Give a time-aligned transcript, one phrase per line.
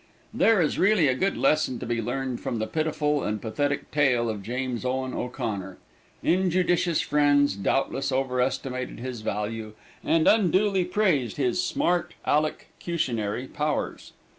[0.33, 4.31] There is really a good lesson to be learned from the pitiful and pathetic tale
[4.31, 5.77] of James Owen O'Connor.
[6.23, 14.13] Injudicious friends, doubtless, overestimated his value, and unduly praised his Smart Aleckutionary powers.